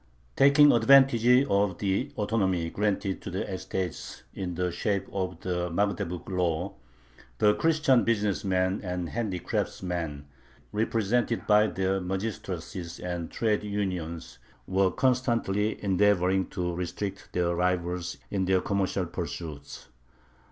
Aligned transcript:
Taking 0.35 0.71
advantage 0.71 1.27
of 1.45 1.77
the 1.77 2.11
autonomy 2.17 2.71
granted 2.71 3.21
to 3.21 3.29
the 3.29 3.47
estates 3.47 4.23
in 4.33 4.55
the 4.55 4.71
shape 4.71 5.05
of 5.13 5.41
the 5.41 5.69
Magdeburg 5.69 6.27
Law, 6.27 6.73
the 7.37 7.53
Christian 7.53 8.03
business 8.03 8.43
men 8.43 8.81
and 8.83 9.09
handicraftsmen, 9.09 10.25
represented 10.71 11.45
by 11.45 11.67
their 11.67 12.01
magistracies 12.01 12.99
and 12.99 13.29
trade 13.29 13.61
unions, 13.63 14.39
were 14.65 14.89
constantly 14.89 15.77
endeavoring 15.83 16.47
to 16.47 16.73
restrict 16.73 17.29
their 17.33 17.55
rivals 17.55 18.17
in 18.31 18.45
their 18.45 18.59
commercial 18.61 19.05
pursuits. 19.05 19.89